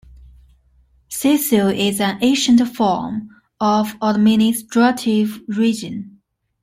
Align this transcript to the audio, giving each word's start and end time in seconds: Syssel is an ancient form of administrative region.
Syssel 1.11 1.69
is 1.77 1.99
an 2.01 2.17
ancient 2.23 2.67
form 2.75 3.29
of 3.59 3.93
administrative 4.01 5.41
region. 5.47 6.19